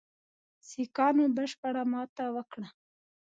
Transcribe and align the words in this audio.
سیکهانو 0.69 1.25
بشپړه 1.35 1.83
ماته 1.91 2.25
وکړه. 2.35 2.67